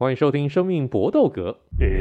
[0.00, 1.50] 欢迎收听《生命搏斗格》。
[1.78, 1.92] 这个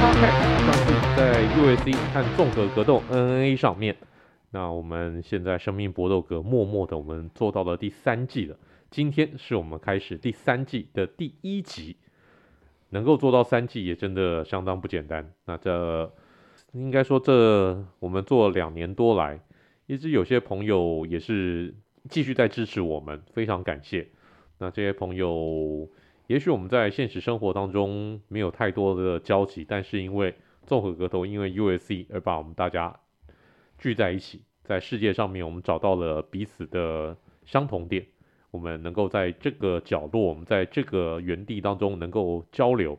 [0.00, 3.94] podcast 专注在 UFC 和综合格斗 NNA 上面。
[4.50, 8.56] 那我们现在《生命搏斗格》默默的，我们做到了第三季了。
[8.90, 11.98] 今天是我们开始第三季的第一集，
[12.94, 15.34] 能够做到三季也真的相当不简单。
[15.46, 16.14] 那这
[16.70, 19.40] 应该说，这我们做了两年多来，
[19.86, 21.74] 一直有些朋友也是
[22.08, 24.06] 继续在支持我们，非常感谢。
[24.58, 25.88] 那这些朋友，
[26.28, 30.32] 也许我们在现实生活当中没有太多的交集，但是因为
[30.64, 32.96] 综合格斗，因为 UFC 而把我们大家
[33.76, 38.06] 聚在一起，在世界上面，我们找到了彼此的相同点。
[38.54, 42.96] 我们能够在这个角落，我们在这个原地当中能够交流，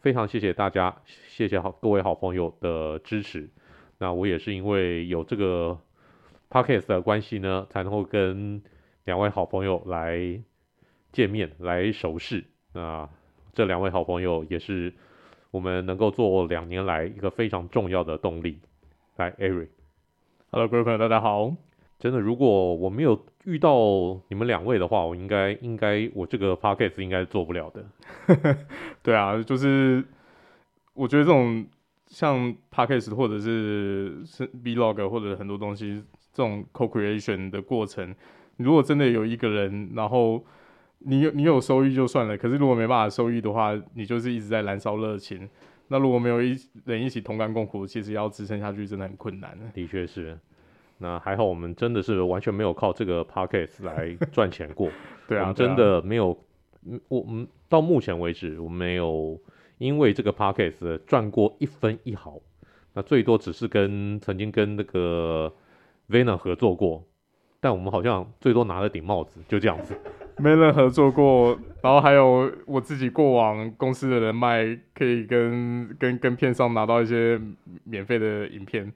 [0.00, 3.46] 非常谢谢大家，谢谢好各位好朋友的支持。
[3.98, 5.78] 那我也是因为有这个
[6.48, 8.62] podcast 的关系呢，才能够跟
[9.04, 10.40] 两位好朋友来
[11.12, 12.42] 见面，来熟识。
[12.72, 13.06] 那
[13.52, 14.94] 这两位好朋友也是
[15.50, 18.60] 我们能够做两年来一个非常重要的动力。
[19.16, 21.54] 来，Eric，Hello，各位朋友，大家好。
[21.98, 23.74] 真的，如果我没有遇到
[24.28, 27.84] 你们两位的话，我应该应该我这个 podcast 应该做不了的。
[29.02, 30.04] 对啊，就是
[30.92, 31.66] 我觉得这种
[32.06, 36.02] 像 podcast 或者是是 vlog 或者很多东西
[36.32, 38.14] 这种 co-creation 的过程，
[38.58, 40.44] 如果真的有一个人，然后
[40.98, 45.48] 你有你有收益就算了，可是如果没办法收益的话，你就是一直在燃烧热情。
[45.88, 49.58] 那如果没有一人一起同甘共苦，其实要支撑下去真的很困难。
[49.72, 50.38] 的确是。
[50.98, 54.88] 那还好，我们真的是完全没有靠这个 podcast 来赚钱过。
[55.28, 56.36] 对啊，我们真的没有，
[57.08, 59.38] 我们到目前为止，我们没有
[59.78, 62.40] 因为这个 podcast 赚过一分一毫。
[62.94, 65.52] 那最多只是跟曾经跟那个
[66.08, 67.04] Venom 合作过，
[67.60, 69.94] 但我们好像最多拿了顶帽子，就这样子。
[70.38, 77.40] 没人合作过，然后还有我自己过往公司的人脉，可以跟跟跟片商拿到一些
[77.84, 78.92] 免费的影片。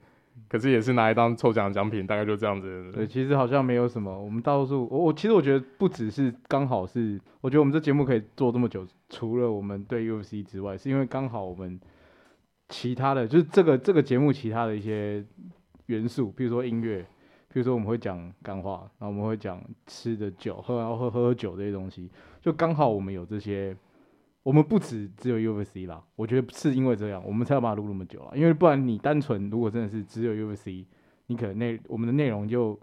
[0.47, 2.91] 可是也是拿来当抽奖奖品，大概就这样子。
[2.91, 4.17] 对，其实好像没有什么。
[4.21, 11.79] 我们大多数，我我其实我觉得不只是刚好是，我觉得我们这节目可以做这么久，除了我们对 UFC 之外，是因为刚好我们
[12.69, 15.23] 其他的就是这个这个节目其他的一些
[15.85, 17.05] 元素，比如说音乐，
[17.53, 22.09] 比如说我们会讲干话，然后我们会讲吃的酒，喝然后喝喝酒这些东西，
[22.41, 23.75] 就刚好我们有这些。
[24.43, 28.35] 我们不止只有 UFC 啦，我觉得是因为这样，我们才要把它录那么久啊。
[28.35, 30.83] 因为不然你单纯如果真的是只有 UFC，
[31.27, 32.79] 你可能内我们的内容就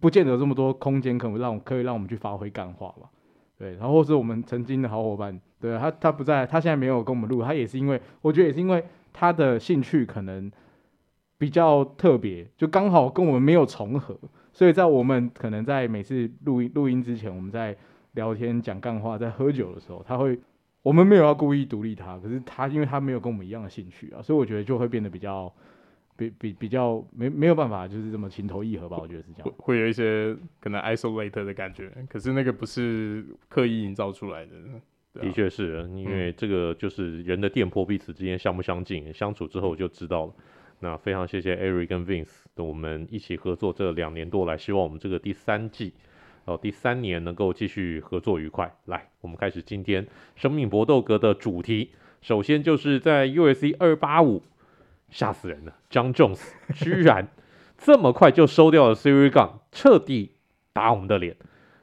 [0.00, 3.10] 不见得这么多空间，可能让可以让我们去发挥干话吧。
[3.58, 8.82] 对，然后或是我们曾经的好伙伴，对他他不在，他现在没有跟我们录，他也是因为我觉得也是因为
[9.12, 10.50] 他的兴趣可能
[11.36, 14.18] 比较特别，就刚好跟我们没有重合，
[14.54, 17.76] 所以在我们可能在每次录音录音之前，我们在。
[18.12, 20.38] 聊天讲干话，在喝酒的时候，他会，
[20.82, 25.52] 我们没有要故意独立他，可是他因为他没有跟我们一样的兴趣啊，所以我觉得就会变得比较，
[26.16, 29.54] 比比比较没没有办法，就是这么情投意合吧，我觉得是这样。
[29.58, 34.52] 会有一些可能 isolate 的感觉，可是那个不是刻意营造出来的。
[35.20, 40.34] 的确是，因为这个就是人的电波彼此之间相不相近，相处之后就知道了。
[40.80, 45.92] 那非常谢谢 Eric 跟 Vince 的我们一起合作这两年多来，希望我们这个第三季。
[46.48, 48.74] 到第三年能够继续合作愉快。
[48.86, 51.90] 来，我们开始今天生命搏斗格的主题。
[52.22, 54.42] 首先就是在 UFC 二八五，
[55.10, 56.40] 吓死人了，Jon Jones
[56.74, 57.28] 居然
[57.76, 60.32] 这么快就收掉了 Ciryl Gane，彻底
[60.72, 61.36] 打我们的脸。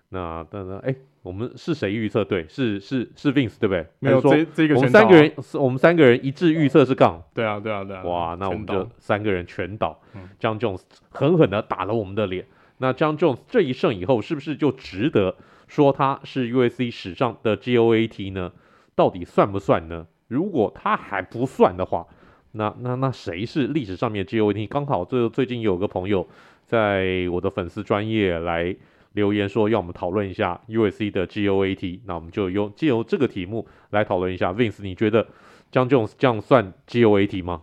[0.09, 2.47] 那等等，哎，我们是谁预测对？
[2.47, 3.86] 是是是 Vince 对不对？
[4.00, 7.22] 没有说这这个、啊、我们三个人，我们三个人一致预测是 Gane。
[7.36, 8.03] 对啊对啊对啊。
[8.03, 10.02] 哇，那我们就三个人全倒。
[10.40, 12.47] Jon Jones 狠狠的打了我们的脸。
[12.78, 15.38] 那张 Jones 这一胜以后，是不是就值得
[15.68, 18.52] 说他是 UFC 史上的 GOAT 呢？
[18.96, 20.08] 到底算不算呢？
[20.28, 22.06] 如果他还不算的话，
[22.52, 24.67] 那那那谁是历史上面 GOAT？
[24.67, 26.28] 刚好最最近有个朋友
[26.66, 28.76] 在我的粉丝专业来
[29.14, 32.02] 留言说，要我们讨论一下 UFC 的 GOAT。
[32.05, 34.52] 那我们就用借由这个题目来讨论一下。
[34.52, 35.26] Vince，你觉得
[35.72, 37.61] 张 Jones 这样算 GOAT 吗？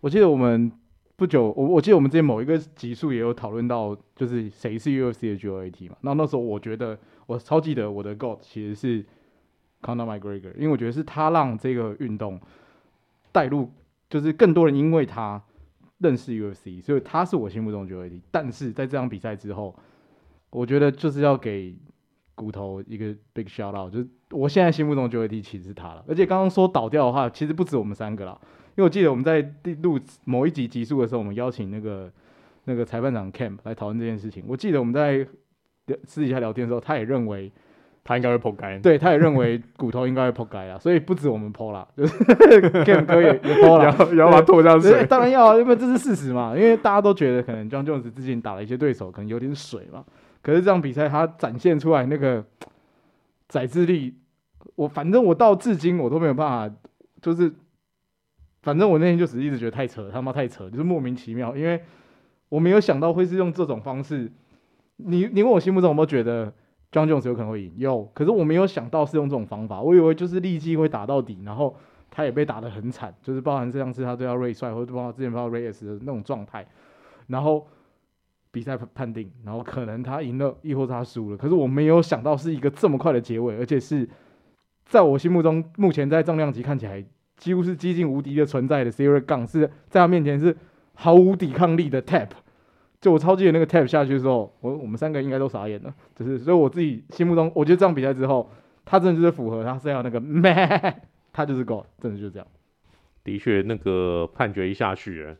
[0.00, 0.72] 我记得我们。
[1.16, 5.96] 不久，我我记得我们之前某一个集数也有讨论到，就是谁是 UFC 的 GOAT 嘛。
[6.00, 9.04] 那那时候我觉得，我超记得我的 GOAT 其实是
[9.80, 12.40] Conor McGregor，因为我觉得是他让这个运动
[13.30, 13.70] 带入，
[14.10, 15.40] 就是更多人因为他
[15.98, 18.20] 认识 UFC，所以他是我心目中的 GOAT。
[18.32, 19.72] 但是在这场比赛之后，
[20.50, 21.76] 我觉得就是要给
[22.34, 26.04] 骨头一个 big shout out，就是我现在心目中的 GOAT 其实是他了。
[26.08, 28.36] 而且刚刚说倒掉的话，其实不止我们三个啦。
[28.76, 29.40] 因为我记得我们在
[29.82, 32.10] 录某一集集数的时候，我们邀请那个
[32.64, 34.44] 那个裁判长 Camp 来讨论这件事情。
[34.46, 35.26] 我记得我们在
[36.04, 37.52] 私底下聊天的时候，他也认为。
[38.06, 42.22] 他应该会破街，对，他也认为骨头应该会破街啊，所以不止我们破啦，就是
[42.84, 50.04] Game 哥也也破了，也要把他拖下水，当然要啊，因为这是事实嘛，因为大家都觉得可能 John Jones 之前打了一些对手可能有点水嘛，
[50.42, 52.44] 可是这场比赛他展现出来那个
[53.48, 54.14] 宰制力，
[54.76, 56.76] 我反正我到至今我都没有办法，
[57.22, 57.50] 就是
[58.64, 61.78] 反正我那天就只是一直觉得太扯，他妈太扯，就是莫名其妙，因为
[62.48, 64.32] 我没有想到会是用这种方式，
[64.96, 66.50] 你你问我心目中有没有觉得
[66.90, 71.76] ？Jon Jones 有可能会赢，有，可是我没有想到是用这种方法，我以为就是立即会打到底，然后
[72.10, 76.66] 他也被打得很惨，就是包含这样子他对到瑞帅，或者包括之前包括 Reyes 的那种状态，
[77.26, 77.66] 然后
[78.50, 84.08] 比赛判定，然后可能他赢了，亦或是他输了，可是我没有想到是一个这么快的结尾，而且是
[84.86, 87.04] 在我心目中目前在重量级看起来
[87.36, 90.56] 几乎是几近无敌的存在的 Ciryl Gane 是在他面前是
[90.94, 92.28] 毫无抵抗力的 Tap。
[93.00, 98.50] 就我超级的那个 tap 下去的时候，我我们三个应该都傻眼了，就是所以我自己心目中，我觉得这场比赛之后，
[98.86, 102.48] 他真的就是符合他是要那个 man， 他就是 GOAT，真的就是这样。
[103.22, 105.36] 的确，那个判决一下去，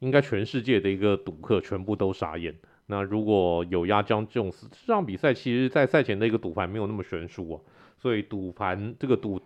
[0.00, 2.52] 应该全世界的一个赌客全部都傻眼。
[2.86, 7.60] 那如果有压 Jon Jones，这场比赛其实在赛前的一个赌盘没有那么悬殊啊，
[7.96, 9.40] 所以赌盘这个赌。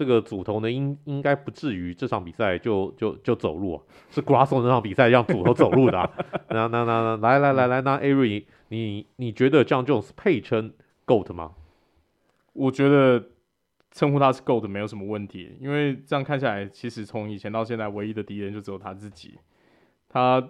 [0.00, 6.10] 这个组头呢，应应该不至于这场比赛就就就走路啊，是 Grasso 那场比赛让组头走路的。
[6.48, 10.72] 那那那那来来来来，那 Ari，你你觉得 Jon Jones 配称
[11.06, 11.52] GOAT 吗？
[12.54, 13.22] 我觉得
[13.90, 19.38] 称呼他是 GOAT 没有什么问题，因为这样看下来，其实从以前到现在，唯一的敌人就只有他自己。
[20.08, 20.42] 他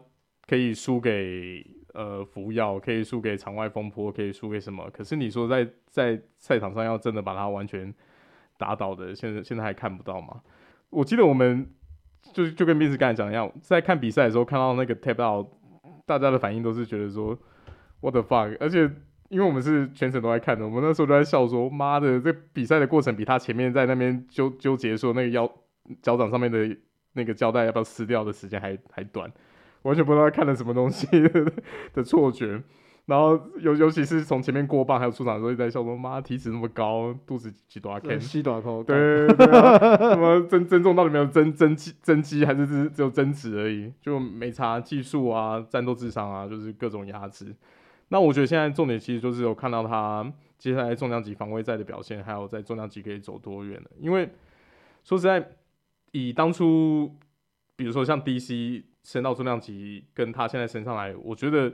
[0.47, 4.89] 可以输给呃服药，可以输给场外风波，可以输给什么？
[4.93, 7.93] 可是你说在在赛场上要真的把他完全。
[8.61, 10.43] 打倒的，现在现在还看不到吗？
[10.91, 11.67] 我记得我们
[12.35, 15.47] 就就跟斌子刚才讲一样，在看比赛的时候看到那个 tap out，
[16.05, 17.37] 大家的反应都是觉得说
[18.01, 18.57] What the fuck！
[18.61, 18.91] 而且
[19.31, 25.51] 因为我们是全程都在看的，我们那时候都在笑说妈的，这比赛的过程比他前面在那边纠纠结说那个腰
[26.03, 26.77] 脚掌上面的
[27.15, 29.33] 那个胶带要不要撕掉的时间还还短，
[29.83, 31.07] 完全不知道他看了什么东西
[31.95, 32.63] 的错觉。
[33.11, 38.17] 然后尤尤其是从前面过磅还有出场的时候，一直在笑说：“妈，体脂那么高，肚子几多克？
[38.19, 38.85] 几多克？
[38.85, 43.93] 对对啊，什么增增重到底没有增增肌增肌，还是只只有增脂而已？
[44.01, 47.53] 就没差技术啊，战斗智商啊，就是各种压制。
[48.11, 53.91] 那我觉得现在重点其实就是有看到他接下来重量级防卫战的表现，还有在重量级可以走多远了。
[53.99, 54.31] 因为
[55.03, 55.51] 说实在，
[56.13, 57.13] 以当初
[57.75, 61.73] 比如说像 DC 升到重量级，跟他现在升上来，我觉得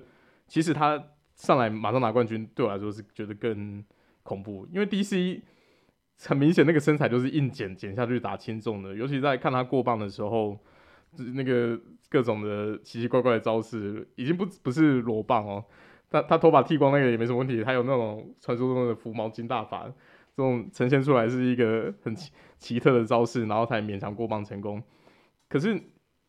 [0.49, 0.99] 其实他。
[1.37, 3.85] 上来马上拿冠军，对我来说是觉得更
[4.23, 5.41] 恐怖，因为 DC
[6.25, 10.59] 很明显那个身材就是硬减减下去打轻重的，尤其在看他过磅的时候，
[11.35, 11.79] 那个
[12.09, 15.63] 各种的奇奇怪怪的招式，已经不不是裸棒哦，
[16.09, 19.87] 他他头发剃光那个也没什么问题，他有那种传说中的浮毛巾大法，
[20.35, 24.83] 这种呈现出来是一个很奇奇特的招式，然后才勉强过磅成功，
[25.49, 25.79] 可是。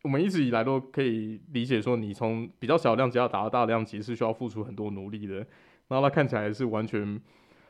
[0.02, 5.44] 我们一直以来都可以理解说，你从比较小量级要打到大量级是需要付出很多努力的。
[5.88, 7.20] 然后他看起来是完全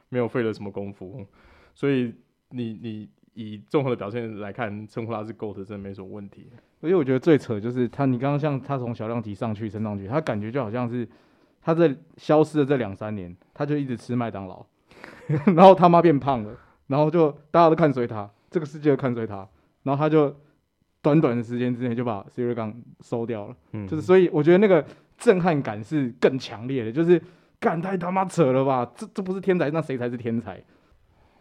[0.08, 1.24] 没有费了什么功夫，
[1.74, 2.12] 所以
[2.50, 6.50] 你你以综合的表现来看，称呼他是 GOAT 真的没什么问题。
[6.80, 11.08] 而且我觉得最扯就是他，你刚刚像他从小量级上去升上去，他感觉就好像是
[11.62, 14.66] 他在消失的这两三年，他就一直吃麦当劳，
[15.54, 16.54] 然后他妈变胖了，
[16.88, 19.48] 然后就大家都看随他，这个世界都看随他，
[19.84, 20.36] 然后他就。
[21.00, 24.84] 短短的时间之内就把 Ciryl Gane 收掉了，嗯，就是所以我觉得那个
[25.16, 27.20] 震撼感是更强烈的，就是
[27.60, 30.62] 干太他妈扯了吧，这这不是天才，那谁才是天才？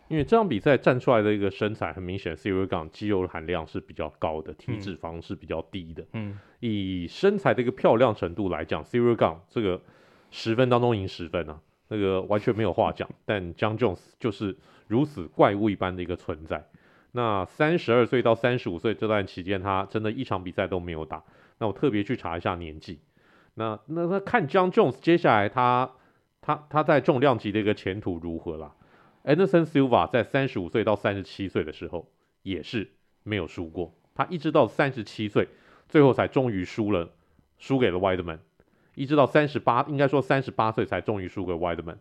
[0.10, 9.82] 因为这场比赛站出来的一个身材很明显，Ciryl Gane 肌肉含量是比较高的，体脂肪是比较低的，嗯，以身材的一个漂亮程度来讲，Ciryl Gane 这个
[10.32, 11.60] 十分当中赢十分啊，
[11.90, 14.56] 那个完全没有话讲，但 John Jones 就是
[14.88, 16.66] 如此怪物一般的一个存在。
[17.18, 21.24] 那三十二岁到三十五岁这段期间，他真的一场比赛都没有打。
[21.58, 23.00] 那我特别去查一下年纪。
[23.56, 25.90] 那那那看 John Jones 接下来他
[26.42, 28.72] 他他在重量级的一个前途如何啦
[29.24, 32.08] ？Anderson Silva 在三十五岁到三十七岁的时候
[32.44, 32.88] 也是
[33.24, 35.48] 没有输过，他一直到三十七岁，
[35.90, 37.10] 最后才终于输了，
[37.58, 38.38] 输给了 Weidman。
[38.94, 41.98] 一直到三十八，应该说三十八岁才终于输给 Weidman。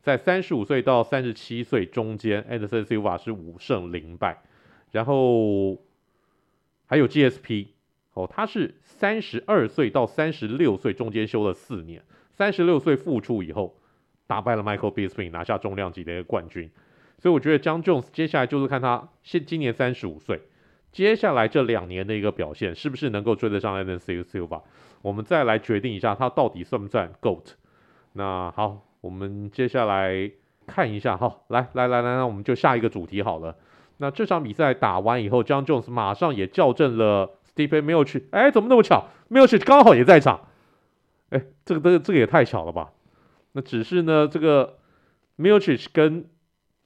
[0.00, 4.40] 在三十五岁到三十七岁中间，Anderson Silva 是五胜零败。
[4.90, 5.76] 然后
[6.86, 7.68] 还有 GSP
[8.14, 13.76] 哦，他是三十二岁到三十六岁中间休了四年，三十六岁复出以后
[14.26, 16.70] 打败了 Michael Bisping，拿下重量级的一个冠军。
[17.18, 20.40] 所以我觉得 Jon Jones 接下来就是看他现今年三十五岁，
[20.90, 24.62] 接下来这两年的一个表现，是不是能够追得上 Anderson Silva？
[25.02, 27.52] 我们再来决定一下，他到底算不算 GOAT？
[28.14, 30.30] 那好，我们接下来
[30.66, 33.56] 看一下，哈，来来来来，那我们就下一个主题好了。
[34.00, 40.48] 那这场比赛打完以后，John Jones 马上也校正了 Stipe Miocic，哎，怎么那么巧？Miocic 刚好也在场，
[41.28, 42.90] 哎，这个这个这个也太巧了吧？
[43.52, 44.78] 那只是呢，这个
[45.38, 46.24] Miocic 跟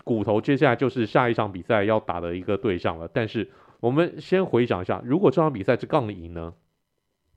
[0.05, 3.51] 骨头接下来就是下一场比赛要打的一个对象了，但是。
[3.81, 6.55] 我们先回想一下，如果这场比赛是杠赢呢？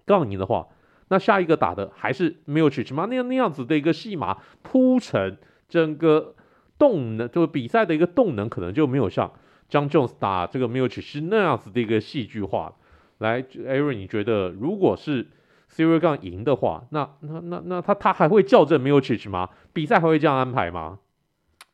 [0.05, 0.67] 杠赢的话，
[1.09, 3.05] 那下一个打的还是 Miocic 吗？
[3.09, 6.35] 那那样子的一个戏码铺陈，整个
[6.77, 9.29] 动能就是比赛的一个动能，可能就没有像
[9.69, 12.73] Jon Jones 打这个 Miocic 是那样子的一个戏剧化。
[13.19, 15.27] 来，Aaron，你觉得如果是
[15.71, 19.49] Ciryl Gane 赢的话，那那那那他他还会校正 Miocic 吗？
[19.73, 20.99] 比赛还会这样安排吗？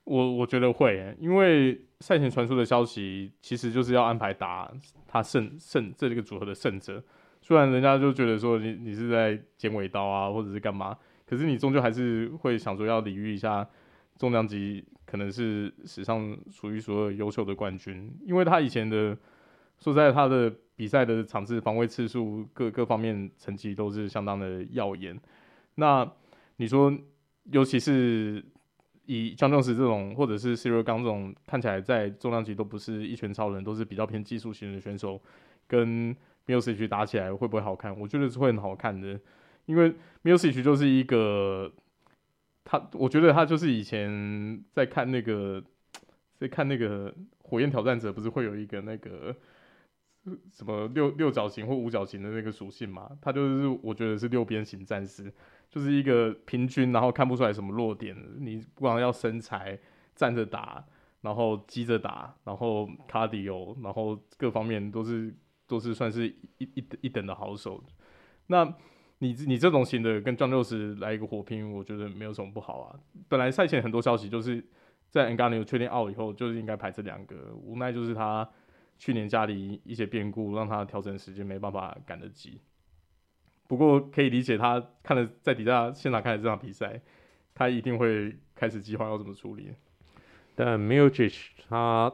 [0.05, 4.71] 我我觉得会，因为赛前传出的消息其实就是要安排打
[5.07, 7.01] 他胜胜这个组合的胜者。
[7.41, 13.67] 虽然人家就觉得说你你是在剪尾刀啊，或者是干嘛，可是你终究还是会想说要礼遇一下
[14.17, 14.83] 重量级
[15.13, 19.15] 可能是史上数一数二优秀的冠军，因为他以前的
[19.77, 25.15] 说在他的比赛的场次、防卫次数各各方面成绩都是相当的耀眼。
[25.75, 26.11] 那
[26.55, 26.91] 你说，
[27.51, 28.43] 尤其是。
[29.05, 35.21] 以江正石这种，或者是 Ciryl Gane 这种看起来在重量级都不是一拳超人，都是比较偏技术型的选手，
[35.67, 36.15] 跟
[36.47, 37.93] Miocic 打起来会不会好看？
[37.99, 39.19] 我觉得是会很好看的，
[39.65, 39.93] 因为
[40.23, 41.69] Miocic 就是一个
[42.63, 45.63] 他，我觉得他就是以前在看那个
[46.35, 49.35] 在看那个火焰挑战者，不是会有一个那个
[50.51, 53.11] 什么六六角形或五角形的那个属性嘛？
[53.21, 55.33] 他就是我觉得是六边形战士。
[55.69, 58.15] 就是一个平均，然后看不出来什么弱点。
[58.37, 59.79] 你不管要身材、
[60.13, 60.85] 站着打，
[61.21, 65.33] 然后击着打，然后卡迪欧然后各方面都是
[65.65, 67.83] 都是算是一一一等的好手。
[68.45, 68.71] 那
[69.19, 72.99] 你你这种型的跟 Jon Jones 来一个火拼，我觉得没有什么不好啊。
[73.27, 74.63] 本来赛前很多消息就是
[75.09, 78.49] 在 Ngannou 确定 out 以后，就是应该排这两个，无奈就是他
[78.97, 82.59] 去年家里一些变故，让他调整时间没办法赶得及。
[83.67, 87.01] 不过可以理解，他看了在底下现场看了这场比赛，
[87.55, 89.71] 他一定会开始计划要怎么处理。
[90.53, 92.13] 但 m i l c i c 他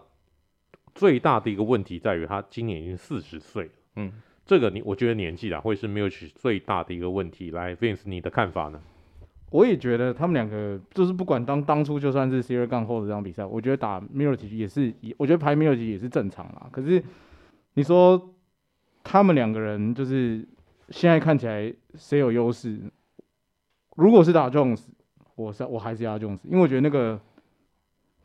[0.94, 3.72] 最大的一个问题在于，他今年已经四十岁了。
[3.96, 4.14] 嗯，
[4.50, 7.52] 这个你我觉得年纪啊，会是 Miocic 最大的一个问题。
[7.52, 8.82] 来，Vince，你的看法呢？
[9.52, 16.68] 我也觉得他们两个就是不管当当初就算是 Ciryl Gane 后的这场比赛，我觉得打 Miocic 也是，我觉得排 Miocic 也是正常啦。
[16.72, 17.04] 可是
[17.76, 18.34] 你说
[19.04, 20.44] 他们两个人就是。
[20.92, 22.80] 现在看起来谁有优势？
[23.96, 24.88] 如果是打 Jones，
[25.36, 27.22] 我是我还是压 Jones，因为我觉得那个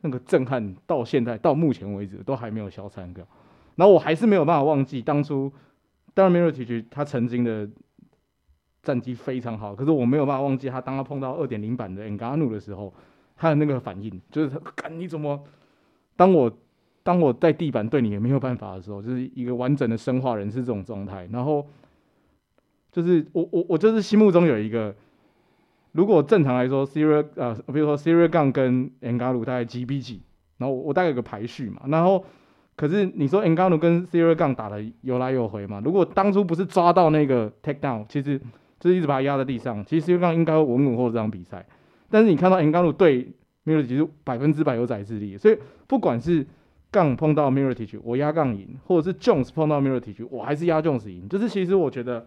[0.00, 3.22] 那个震撼到现在到目前为止都还没有消散掉。
[3.76, 5.52] 然后我还是没有办法忘记当初，
[6.14, 7.68] 当然 Miocic 他曾经的
[8.82, 12.94] 战绩非常好，可是我没有办法忘记他当他碰到二点零版的 Engano 的时候，
[13.36, 15.44] 他的那个反应，就是他干你怎么？
[16.16, 16.58] 当我
[17.02, 21.66] 当我在地板对你也没有办法的时候，就是一个完整的生化人是这种状态，然后。
[22.92, 24.94] 就是我我我就是心目中有一个，
[25.90, 30.22] 如果正常来说，Siri 呃，比如说 Siri 杠跟 Engano 大概几比几，
[30.58, 32.24] 然后，我大概有个排序嘛，然后
[32.76, 38.38] 可是你说 Engano 跟 Ciryl Gane 打的有来有回嘛，如果当初不是抓到那个 takedown，其实
[38.78, 41.66] 就是一直把他压在地上，其实 Ciryl Gane 应该稳稳获这场比赛，
[42.10, 43.32] 但是你看到 Engano 对
[43.64, 46.46] Miocic 其实百分之百有宰制力，所以不管是
[46.90, 52.26] 杠碰到 Miocic 我压杠赢，或者是 Jones 碰到 Miocic 我还是压 Jones 赢，就是其实我觉得。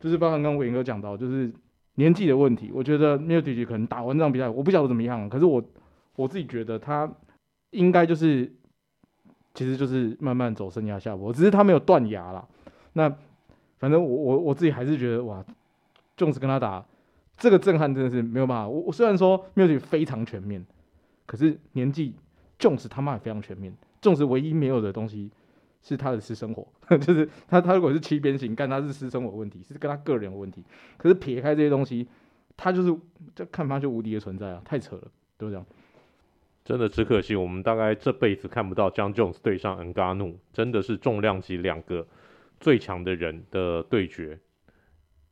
[0.00, 1.52] 就是包括刚刚伟哥讲到，就是
[1.96, 2.70] 年纪的问题。
[2.72, 5.28] 我觉得 Miocic 可能打完这场比赛，我不晓得怎么样。
[5.28, 5.60] 可是我
[6.14, 7.12] 我自己觉得他
[7.72, 8.48] 应该就是，
[9.58, 12.46] 其实就是慢慢走生涯下坡，只是他没有断崖啦。
[12.92, 13.12] 那
[13.78, 15.44] 反正我我我自己还是觉得哇
[16.16, 16.86] 就是跟他打
[17.36, 18.68] 这个震撼真的是没有办法。
[18.68, 20.64] 我我虽然说 Miocic 非常全面，
[21.26, 22.14] 可是年纪
[22.56, 23.74] 就是他妈也非常全面。
[24.00, 25.30] 纵使唯一没有的东西。
[25.80, 26.66] 是他的私生活，
[26.98, 30.62] 就是他他如果是七边形，干他是私生活问题，是跟他个人有问题。
[30.96, 32.06] 可是撇开这些东西，
[32.56, 32.94] 他就是
[33.34, 35.62] 这看他就无敌的存在啊，太扯了，对不对？
[36.68, 42.06] 真的只可惜，我们大概这辈子看不到 Jon Jones 对上 Nga Nu 真的是重量级两个
[42.60, 44.38] 最强的人的对决。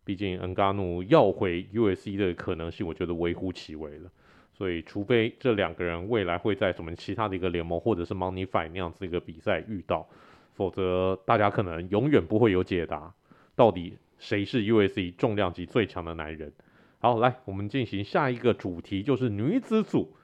[0.02, 4.10] 毕竟 Nga Nu 要回 USC 的可能性，我觉得微乎其微了。
[4.54, 10.08] 所以，除非这两个人未来会在什么其他的一个联盟，或者是 Money Fight 那样子一个比赛遇到。
[10.54, 13.12] 否则，大家可能永远不会有解答，
[13.54, 16.50] 到底谁是 USC 重量级最强的男人？
[16.98, 20.15] 好，来，我们进行下一个主题，就是女子组。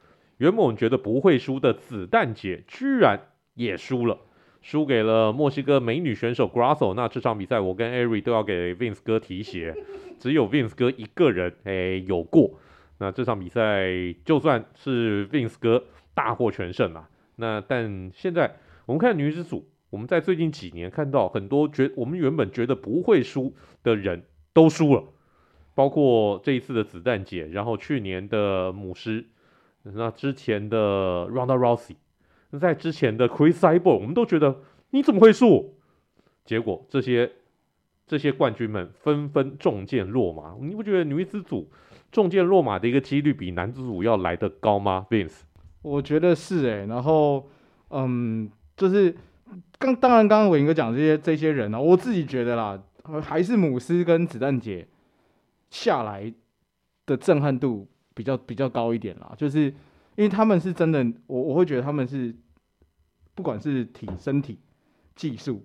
[0.43, 4.19] 原本觉得不会输的子弹姐，居然也输了。
[4.61, 6.95] 输给了墨西哥美女选手 Grasso。
[6.95, 9.73] 那这场比赛我跟 Ari 都要给 Vince 哥提鞋，
[10.19, 12.59] 只有 Vince 哥一个人诶有过。
[12.99, 13.87] 那这场比赛
[14.25, 17.09] 就算是 Vince 哥大获全胜了。
[17.37, 18.57] 那但现在
[18.87, 25.05] 我们看女子组，我们在最近几年看到很多觉我们原本觉得不会输的人都输了，
[25.77, 29.27] 包括这一次的子弹姐，然后去年的母狮，
[29.85, 31.97] 那之前的 Ronda Rousey，
[32.59, 34.61] 在之前的 Chris Cyborg，我们都觉得
[34.91, 35.75] 你怎么会输？
[36.45, 37.33] 结果这些
[38.07, 41.71] 这些冠军们纷纷中箭落马，你不觉得女子组
[42.11, 45.41] 中箭落马的一个几率比男子组要来得高吗？Vince？
[45.83, 47.49] 我觉得是哎、欸，然后
[47.91, 49.15] 嗯，就是
[49.79, 52.81] 刚当然刚刚伟哥讲这些这些人呢、啊，我自己觉得啦，
[53.21, 54.87] 还是姆斯跟子弹姐
[55.71, 56.33] 下来
[57.07, 59.65] 的震撼度比较比较高一点啦，就是
[60.17, 62.35] 因为他们是真的，我我会觉得他们是
[63.35, 64.59] 不管是体身体
[65.15, 65.65] 技术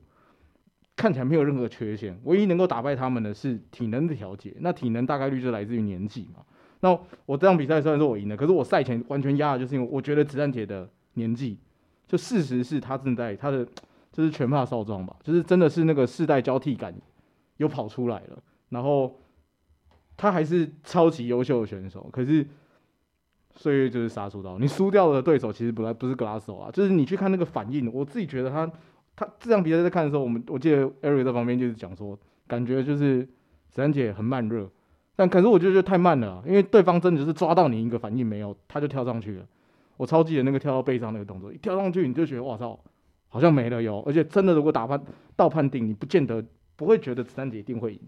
[0.96, 6.44] 看起来没有任何缺陷，唯一能够打败他们的是体能的调节，那体能大概率就来自于年纪嘛。
[6.80, 6.92] 那
[7.26, 11.58] 我这场比赛虽然说我赢了，可是我赛前完全压的就是因为我觉得子弹姐的年纪，
[12.08, 13.68] 就事实是她正在她的
[14.12, 16.94] 就是拳怕少壮吧，就是真的是那个世代交替感
[17.58, 19.20] 又跑出来了，然后
[20.18, 22.46] 他还是超级优秀的选手，可是
[23.56, 28.70] 岁月就是杀猪刀，你输掉的对手其实本来不是格拉索啊，就是你去看那个反应，我自己觉得他
[29.16, 33.24] 他这场比赛在看的时候，我们我记得 Eric 在旁边就是讲说，感觉就是
[33.70, 34.70] 子弹姐很慢热。
[35.16, 39.46] 但可是我就觉得太慢了，因为对方真的就是抓到你一个反应没有，他就跳上去了。
[39.98, 42.80] 我超记得那个跳到背上那个动作，一跳上去你就觉得哇操，
[43.28, 44.04] 好像没了哟。
[44.06, 45.04] 而且真的如果打判
[45.36, 46.46] 到判定，你不见得
[46.76, 48.00] 不会觉得子弹姐一定会赢，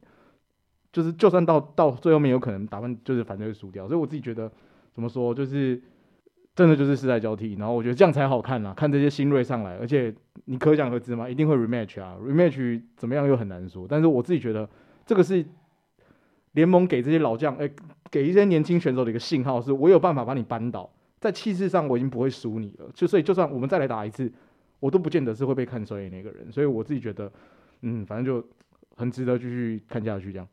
[0.91, 3.87] 就是就算到到最后面有可能打判就是反正会输掉。
[3.87, 4.51] 所以我自己觉得
[4.93, 5.81] 怎么说，就是
[6.55, 10.13] 真的就是世代交替，然后我觉得这样才好看啊，看这些新锐上来，而且
[10.45, 13.85] 你可想而知嘛，一定会 rematch 啊，rematch 怎么样又很难说。
[13.87, 14.69] 但是我自己觉得
[15.05, 15.45] 这个是。
[16.53, 17.69] 联盟给这些老将，哎、
[18.09, 22.89] 给一些年轻选手的一个信号是，我有办法把你扳倒，在气势上我已经不会输你了。
[22.91, 24.29] 就所以，就算我们再来打一次，
[24.79, 26.51] 我都不见得是会被看衰的那个人。
[26.51, 27.31] 所以我自己觉得，
[27.83, 28.43] 嗯，反正就
[28.95, 30.33] 很值得继续看下去。
[30.33, 30.47] 这样，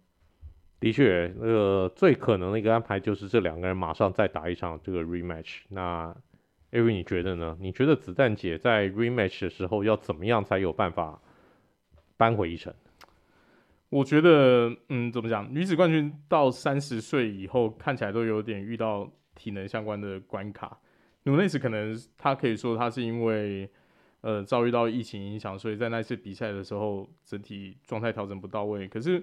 [0.78, 5.60] 的确，那个最可能的一个安排就是这两个人马上再打一场这个 rematch。
[5.68, 6.14] 那
[6.72, 7.56] Ari 你觉得呢？
[7.60, 11.20] 你觉得子弹姐在 rematch 的时候要怎么样才有办法
[12.16, 12.74] 扳回一城？
[13.88, 15.48] 我觉得，嗯，怎么讲？
[15.54, 20.78] 女子冠军到三十岁以后，看起来都有点遇到体能相关的关卡。
[21.22, 23.70] 努内斯可能他可以说他是因为，
[24.20, 28.88] 呃，遭遇到疫情影响，所以在那次比赛的时候，整体状态调整不到位。
[28.88, 29.22] 可是，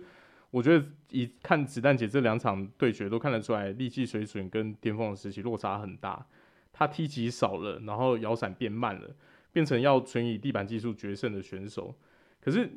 [0.54, 6.24] 我觉得一看子弹姐这两场对决，都看得出来力气水准跟巅峰的时期落差很大。
[6.72, 9.10] 她踢击少了，然后摇闪变慢了，
[9.52, 11.96] 变成要纯以地板技术决胜的选手。
[12.40, 12.70] 可是。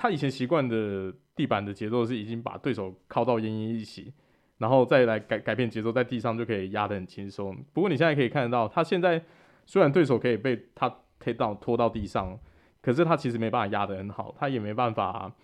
[0.00, 4.14] 他以前习惯的地板的节奏是已经把对手靠到奄奄一息，
[4.58, 7.52] 然后再来改改变节奏，在地上就可以压得很轻松。
[7.72, 9.20] 不过你现在可以看得到，他现在
[9.66, 10.88] 虽然对手可以被他
[11.18, 12.38] 推到拖到地上，
[12.80, 15.34] 可是他其实没办法压得很好，他也没办法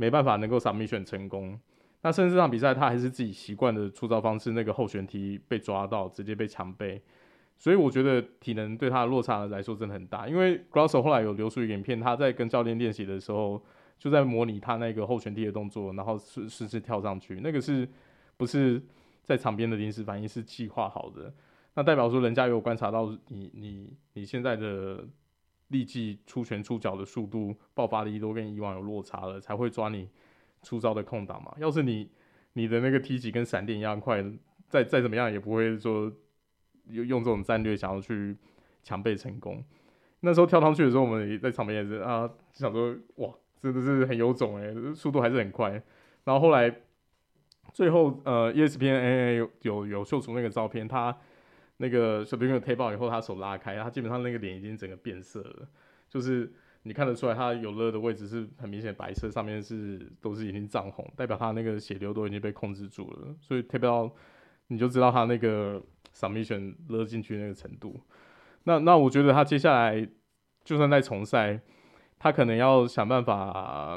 [0.00, 1.60] 没办法能够 submit 成功。
[2.00, 7.02] 那甚至这场比赛他还是自己习惯的出招方式，那个后旋踢被抓到，直接被抢背。
[7.58, 13.62] 所以我觉得体能对他的落差来说真的很大，因为 Grasso 后来有流出影片，他在跟教练练习的时候，
[13.98, 17.86] 就在模拟他那个后旋踢的动作，然后试试试跳上去，那个是
[18.38, 18.82] 不是
[19.22, 21.30] 在场边的临时反应是计划好的？
[21.74, 25.06] 那代表说人家有观察到你你你现在的
[25.70, 30.08] 立即出拳出脚的速度、爆发力都跟以往有落差了，才会抓你
[30.62, 31.52] 出招的空档嘛。
[31.58, 32.08] 要是你
[32.52, 34.22] 你的那个踢击跟闪电一样快，
[34.68, 36.12] 再再怎么样也不会说。
[36.86, 38.36] 用用这种战略想要去
[38.82, 39.62] 强背成功，
[40.20, 45.70] 那时候跳上去的时候，我们也在场边也是啊，想说哇，真的是很有种哎、欸，速度还是很快。
[46.24, 46.74] 然后后来
[47.72, 51.16] 最后呃 espna 有有有秀出那个照片，他
[51.80, 55.68] 那个小朋友踢爆以后，他手拉开，他基本上那个脸已经整个变色了，
[56.08, 64.14] 就是你看得出来他有勒的位置是很明显白色，上面是都是已经涨红，代表他那个血流都已经被控制住了，所以踢爆
[64.68, 65.82] 你就知道他那个。
[66.12, 68.00] submission 勒进去那个程度，
[68.64, 70.06] 那那我觉得他接下来
[70.64, 71.60] 就算在重赛，
[72.18, 73.96] 他可能要想办法，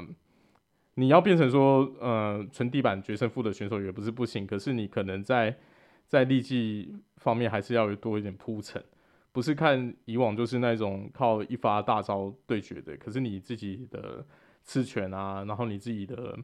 [0.93, 5.57] 你要变成说，呃，纯地板决胜负的选手也不是不行，可是你可能在
[6.07, 8.83] 在力技方面还是要有多一点铺陈，
[9.31, 14.25] 不是看以往就是那种靠一发大招对决的，可是你自己的
[14.63, 16.37] 刺拳啊，然后你自己的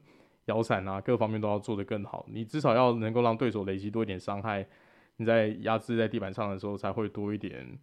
[0.45, 4.67] 摇闪啊，各方面都要做得更好，你至少要能够让对手累积多一点伤害。
[5.17, 7.77] 你在压制在地板上的时候，才会多一点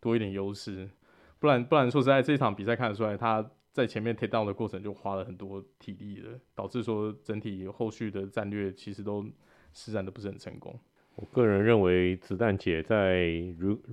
[0.00, 0.90] 多一点优势。
[1.38, 9.24] 不然不然说实在，这场比赛看得出来，他在前面 take down 的过程就花了很多体力了，导致说整体后续的战略其实都
[9.72, 10.78] 施展的不是很成功。
[11.20, 13.26] 我个人认为子弹姐在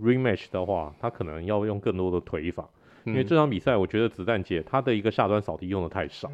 [0.01, 2.67] rematch 的话，她可能要用更多的腿法，
[3.03, 6.31] 嗯、因为这场比赛我觉得子弹姐她的一个下端扫地用的太少。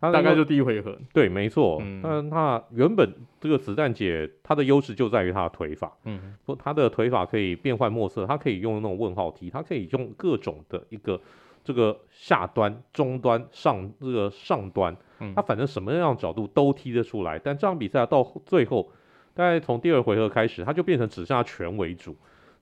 [0.00, 1.78] 她大概就第一回合，对，没错。
[1.82, 3.10] 嗯，那原本
[3.40, 11.18] 这个子弹姐她的优势就在于她的腿法，嗯，不，她的腿法可以变换莫测，她可以用那种问号踢，她可以用各种的一个
[11.62, 14.94] 这个下端、中端、上这个上端，
[15.34, 17.38] 她反正什么样的角度都踢得出来。
[17.38, 18.90] 但这场比赛到最后，
[19.34, 22.16] 大概从第二回合开始，他就变成只剩下拳为主，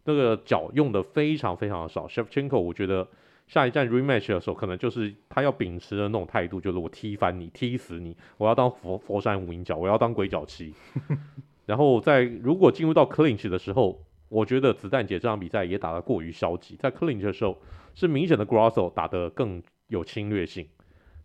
[0.04, 2.06] 那个脚用的非常非常的少。
[2.08, 3.06] Shevchenko，我觉得。
[3.48, 10.72] 下一站 rematch 的时候，可能就是他要秉持的那种态度，就是我踢翻你，踢死你，我要当佛佛山无影脚，我要当鬼脚七。
[11.66, 17.58] 然后在如果进入到 clinch 的时候，我觉得子弹姐这场比赛也打得过于消极，在 clinch 的时候
[17.94, 20.66] 是明显的 Grosso 打得更有侵略性，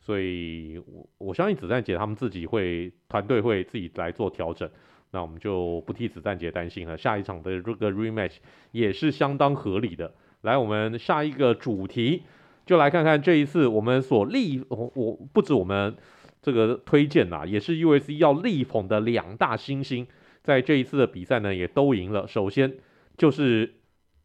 [0.02, 4.70] 所以我我相信子弹姐他们自己会团队会自己来做调整，
[5.12, 6.98] 那我们就不替子弹姐担心了。
[6.98, 8.36] 下一场的这个 rematch
[8.72, 10.14] 也是相当合理的。
[10.42, 12.24] 来，我们下一个主题，
[12.66, 15.96] 就来看看这一次我们所力，我不止我们
[16.42, 20.06] 这个推荐呐，也是 U S C 要力捧的两大新星，
[20.44, 22.28] 在这一次的比赛呢，也都赢了。
[22.28, 22.78] 首先
[23.18, 23.76] 就是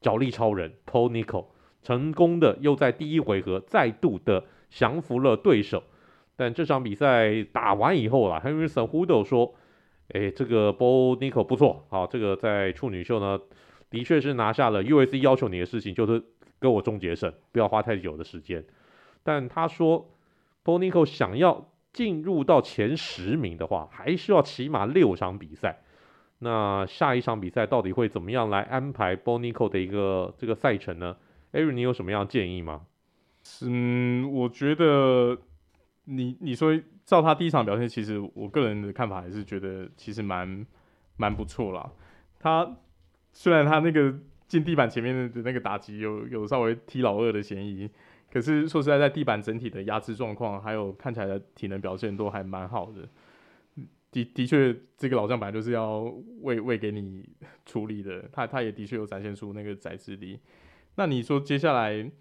[0.01, 1.47] 脚力超人 Paul Nickal
[1.83, 5.83] 成功的又在第一回合再度的降服了对手。
[6.37, 9.55] 但这场比赛打完以后啊，Henry Cejudo 说
[10.13, 13.41] ：“哎，这个 Paul Nickal 不错，好，这个在处女秀呢。”
[13.93, 16.25] 的确是拿下了 UFC 要求你的事情，就是
[16.59, 18.65] 跟我终结胜，不要花太久的时间。
[19.23, 20.11] 但他说
[20.65, 25.83] ，Paul Nickal 想要进入到前十名的话，还需要起码六场比赛。
[26.39, 31.15] 那下一场比赛到底会怎么样来安排 Paul Nickal 的一个这个赛程呢
[31.53, 32.87] ？Aaron，你有什么样的建议吗？
[33.61, 35.37] 嗯，我觉得
[36.05, 36.73] 你你说
[37.05, 40.67] 照他第一场表现，其实我个人的看法还是觉得其实蛮
[41.17, 41.93] 蛮不错啦。
[42.39, 42.77] 他。
[43.35, 44.15] 虽然他那个
[44.47, 47.89] 进地板前面的那个打击有有稍微踢老二的嫌疑，
[48.31, 53.09] 可是说实在，在地板整体的压制状况，还有看起来的体能表现都还蛮好的。
[54.11, 56.01] 的的确，这个老将本来就是要
[56.43, 57.27] 喂喂给你
[57.65, 60.39] 处理的，他他也的确有展现出那个宰制力。
[60.97, 62.13] 那你说接下来，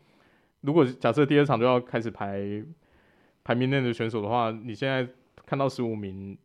[0.61, 2.63] 如果假设第二场就要开始排
[3.43, 5.07] 排名内的选手的话，你现在
[5.45, 6.37] 看到十五名，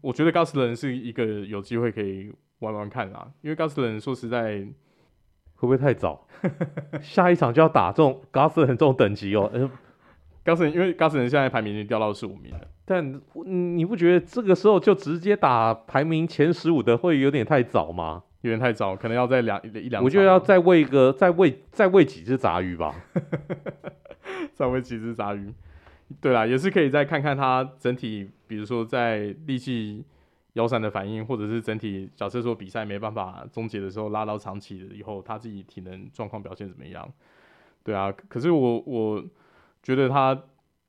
[0.00, 2.32] 我觉得高斯人是一个有机会可以。
[2.60, 4.66] 玩玩看啦，因为 Gosselin 说实在，
[5.54, 6.26] 会不会太早？
[7.00, 9.48] 下一场就要打这种 Gosselin 这种等级哦。
[9.54, 9.70] 嗯
[10.44, 18.24] ，Gosselin 因为 Gosselin 现在排名已经掉到十五名了，但你不觉得这个时候就直接打排名前十五的会有点太早吗？
[18.40, 20.02] 有点太早，可能要再两一两。
[20.02, 22.92] 我觉得要再喂一个，再喂再喂几只杂鱼吧。
[24.52, 25.54] 再喂几只杂鱼，
[26.20, 30.04] 对啦，也是可以再看看他整体，比如说在力气。
[30.54, 37.08] 腰闪的反应，或者是整体假设说比赛没办法终结的时候，拉到长期的以后，他自己体能状况表现怎么样？
[37.84, 39.24] 对啊，可是我我
[39.84, 40.36] 觉得他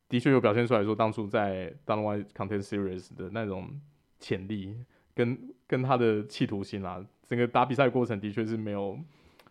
[0.08, 3.80] 的确有表现出来说，当初在 Dana White Contender Series 的那种
[4.18, 4.76] 潜力
[5.14, 8.98] 跟跟他的企图心啊，整个打比赛过程的确是没有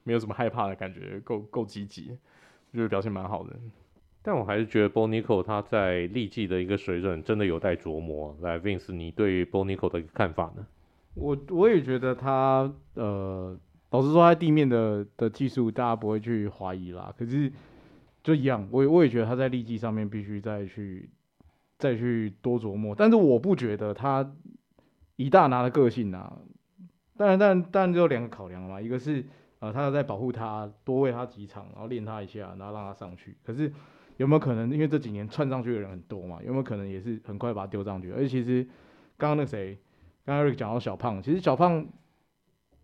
[0.03, 2.19] 没有什么害怕的感觉，够够积极，
[2.73, 3.55] 就是表现蛮好的。
[4.29, 8.37] 但我还是觉得 Bonico 他在力技的一个水准真的有待琢磨。
[8.43, 10.67] 来，Vince，你对于 Bo Nickal 的看法呢？
[11.15, 17.11] 我我也觉得他呃，老实说，他地面的的技术大家不会去怀疑啦。
[17.19, 17.51] 可是
[18.23, 21.09] 就一样，我我也觉得他在力技上面必须再去
[21.79, 22.95] 再去多琢磨。
[22.95, 24.31] 但是我不觉得他
[25.17, 26.37] 一大拿的个性啊，
[27.17, 29.25] 当然，但但就两个考量嘛，一个是
[29.61, 33.35] 呃，他要在保护他，多喂他几场，然后练他一下，然后让他上去。
[33.43, 33.73] 可是
[34.19, 34.71] 有没有可能？
[34.71, 38.13] 因为这几年窜上去的人很多嘛，有没有可能也是很快把他丢上去？
[38.13, 38.65] 而且其实
[39.17, 39.79] 刚刚那谁，
[40.27, 41.87] 刚刚 Rick 讲到小胖，其实小胖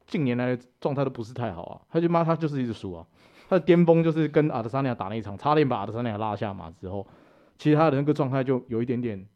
[0.06, 1.82] 近年来的状态都不是太好啊。
[1.90, 3.04] 他就妈他就是一直输啊。
[3.48, 7.06] 他的巅峰就是跟阿德萨尼亚打那一场，差点把阿德萨尼亚拉下马之后，
[7.58, 9.26] 其实他的那个状态就有一点点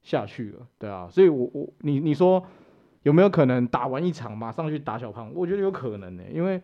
[0.00, 0.66] 下去了。
[0.78, 2.42] 对啊，所以我我你你说
[3.02, 5.30] 有没有可能打完一场马上去打小胖？
[5.34, 6.60] 我觉得有可能呢、因为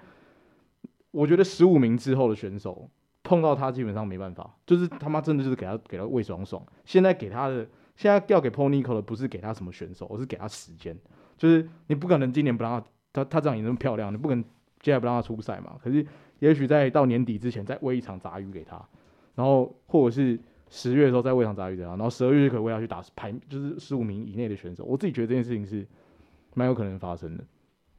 [1.11, 2.88] 我觉得十五名之后的选手。
[3.28, 6.64] 碰到他基本上没办法，就是他妈真的就是给他给他喂爽爽。
[6.86, 7.56] 现在给他的，
[7.94, 10.96] 现在要给 Paul Nickal 的不是给他什么选手，而是给他时间。
[11.36, 14.42] 就是你不可能今年不让他，他他这样也那么漂亮，你不可能
[14.80, 15.76] 接下来不让他出赛嘛。
[15.84, 16.06] 可是
[16.38, 18.82] 也许在到年底之前再喂一场杂鱼给他，
[19.34, 24.84] 然后或者是十月的时候再喂一场杂鱼给他，然后十二月就可以喂他去打排，就是十五名以内的选手。
[24.84, 25.86] 我自己觉得这件事情是
[26.54, 27.44] 蛮有可能发生的。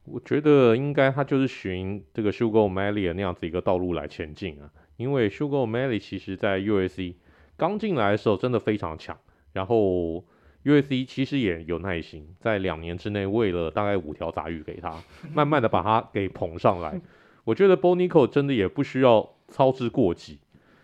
[0.04, 4.68] 我觉得应该他就是循这个 Sugar O'Malley 那样子一个道路来前进啊。
[5.00, 7.14] 因为 Sugar O'Malley 其实在 USC
[7.56, 9.16] 刚进来的时候真的非常强，
[9.54, 10.22] 然后
[10.64, 17.00] USC 其实也有耐心，在两年之内喂了大概五条杂鱼给他，慢慢的把他给捧上来。
[17.44, 20.38] 我觉得 Bo Nickal 真的也不需要操之过急，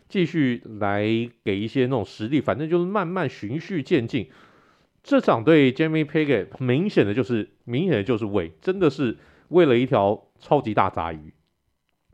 [0.08, 1.04] 继续来
[1.44, 4.30] 给一些那种实力，反正就是慢慢循序渐进。
[5.02, 11.32] 这场对 Jamie Pickett 明显的就是明显的就是喂，真的是喂了一条超级大杂鱼。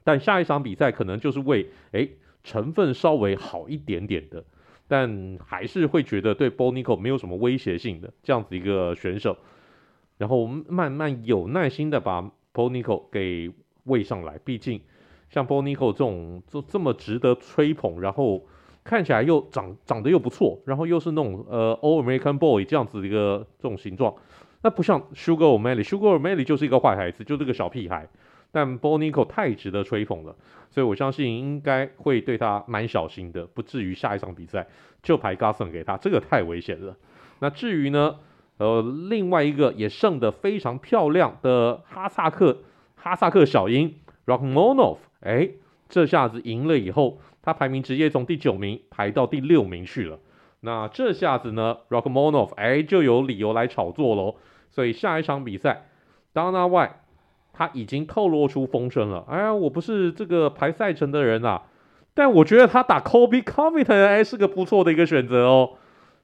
[0.04, 2.08] 但下一场比赛可能就是喂，哎，
[2.42, 4.44] 成分稍微好一点点的，
[4.88, 9.36] 但还是会觉得对 Bo Nickal 没有什么威胁性的这样子一个选手。
[10.18, 13.50] 然后我们慢慢有耐心的把 Bo Nickal 给
[13.84, 14.80] 喂上来，毕竟
[15.30, 18.46] 像 Bo Nickal 这种这这么值得吹捧，然后。
[18.84, 24.12] 看起来又长长得又不错，然后又是那种呃 All American Boy 这样子的一个这种形状，
[24.60, 28.08] 那不像 Sugar O'Malley，Sugar O'Malley 就是一个坏孩子，就是个小屁孩。
[28.52, 30.36] 但 Bo Nickal 太值得吹捧了，
[30.70, 34.68] 所以我相信应该会对他蛮小心的，不至于下一场比赛
[35.02, 36.96] 就排 Gustin 给他，这个太危险了。
[37.40, 38.20] 那至于呢，
[38.58, 42.58] 呃，另外一个也胜得非常漂亮的哈萨克
[42.94, 45.48] 哈萨克小鹰 Rockmonov，哎，
[45.88, 47.18] 这下子赢了以后。
[47.44, 50.20] 他排名直接从第九名排到第六名去了，
[50.60, 54.36] 那这下子呢，Rockmonov 哎就有理由来炒作喽。
[54.70, 55.88] 所以下一场比赛
[56.32, 56.92] ，Dana White
[57.62, 59.24] 他已经透露出风声了。
[59.28, 61.62] 哎呀，我不是这个排赛程的人啊，
[62.12, 65.74] 但我觉得他打 Kobe Covington 哎是个不错的一个选择哦。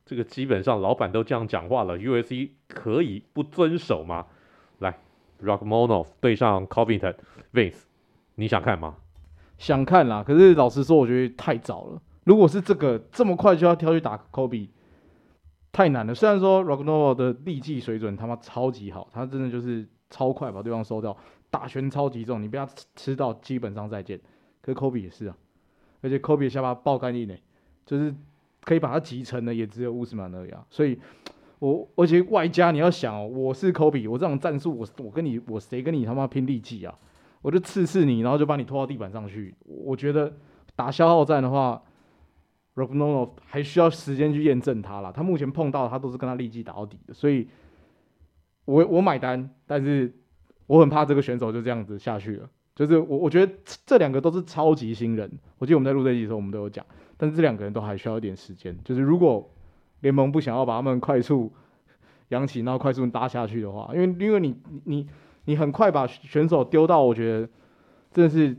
[0.04, 4.26] 这个基本上老板都这样讲话了，USC 可以不遵守吗？
[4.78, 4.98] 来
[5.40, 7.82] ，Rockmonov 对上 Covington，Vince，
[8.34, 8.96] 你想看吗？
[9.58, 12.00] 想看啦，可是老实说，我觉得太早了。
[12.24, 14.68] 如果是这个这么快就要挑去打 Kobe，，
[15.70, 16.14] 太难了。
[16.14, 21.16] 虽然说 Rockmonov 的力技水准他妈超级好，他真的就是超快把对方收掉，
[21.50, 24.18] 打拳超级重，你被他吃到基本上再见。
[24.60, 25.36] 可是科比也是啊，
[26.02, 27.34] 而且科比的下巴爆干硬呢，
[27.86, 28.14] 就是
[28.62, 30.64] 可以把他击沉的也只有乌斯曼而已啊。
[30.70, 30.98] 所以
[31.58, 36.98] 我而且外加你要想哦，我是科比，我这种战术，我我跟你我谁跟你他妈拼力气啊？
[37.40, 39.54] 我就刺刺你，然后就把你拖到地板上去。
[39.64, 40.36] 我觉得
[40.74, 41.80] 打消耗战的话
[42.74, 45.12] ，Rakhmonov 还需要时间去验证他啦。
[45.12, 47.48] 他目前碰到他都是跟他力气打到底的，所以
[48.72, 49.48] 我我买单。
[49.66, 50.12] 但是
[50.66, 52.48] 我很怕这个选手就这样子下去了。
[52.74, 53.52] 就是我我觉得
[53.86, 55.30] 这两个都是超级新人。
[55.58, 56.84] 我记得我们在录这集的时候，我们都有讲，
[57.16, 58.76] 但是这两个人都还需要一点时间。
[58.84, 59.50] 就是如果
[60.00, 61.52] 联盟不想要把他们快速
[62.28, 64.54] 扬起，然后快速搭下去的话，因为因为你
[64.84, 65.08] 你。
[65.44, 67.48] 你很快把选手丢到，我觉得
[68.12, 68.54] 真的是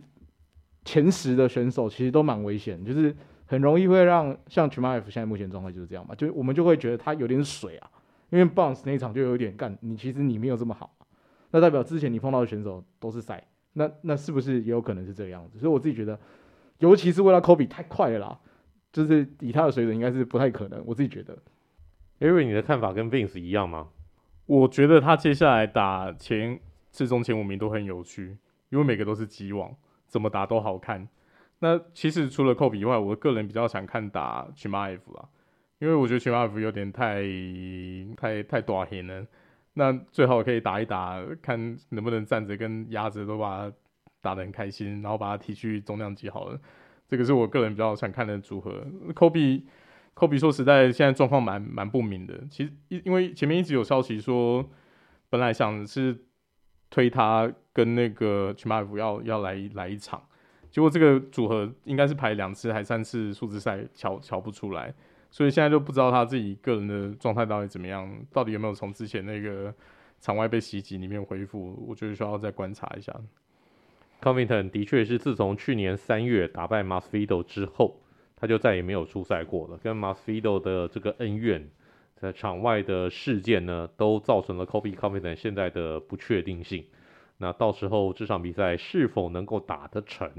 [0.84, 7.92] 前十的选手，其实都蛮危险，就是很容易会让像 Chimaev 现在目前状态就是这样嘛，就我们就会觉得他有点水啊，
[8.30, 10.96] 因为 Bounce 那一场就有点干，你其实你没有这么好，
[11.52, 15.60] 那代表之前你碰到的选手都是赛，那那是不是也有可能是这个样子？
[15.60, 16.20] 所以我自己觉得，
[16.80, 18.40] 尤其是为了 Kobe 太快了啦，
[18.92, 21.38] 就是以他的水准应该是不太可能，我自己觉得。
[22.20, 23.90] Avery，你的看法跟 Vince 一样吗？
[24.46, 26.60] 我觉得他接下来打前。
[26.92, 28.36] 至中前五名都很有趣，
[28.70, 29.72] 因为每个都是击王，
[30.08, 31.08] 怎么打都好看。
[31.60, 35.30] 那其实除了 Kobe 以外，我个人比较想看打 Chimaev 啦，
[35.80, 37.24] 因为我觉得全马耶夫有点太
[38.16, 39.26] 太太大型了。
[39.74, 43.76] 那最好可以打一打，看能不能站着跟压着都把他
[44.22, 46.60] 打得很开心，然后把他提去重量级好了。
[47.08, 48.86] 这个是我个人比较想看的组合。
[49.16, 49.66] 科比，
[50.14, 52.40] 科比说实在现在状况蛮蛮不明的。
[52.50, 54.70] 其实因因为前面一直有消息说，
[55.30, 56.26] 本来想是。
[56.92, 60.20] 推他跟那个曲马夫要要来来一场，
[60.72, 64.92] 结果这个组合应该是排两次还三次数字赛，瞧瞧不出来，
[65.32, 69.74] 所以现在就不知道他自己个人的状态到底怎么样，到底有没有从之前那个
[70.20, 73.16] 场外被袭击里面恢复，我觉得需要再观察一下。
[74.22, 78.02] Covington 的确是自从去年三月打败 Masvidal 之后，
[78.36, 81.70] 他就再也没有出赛过了，跟 Masvidal 的这个恩怨。
[82.16, 86.84] 在场外的事件呢，都造成了 Colby Covington 现在的不确定性。
[87.38, 90.30] 那到时候这场比赛是否能够打得成，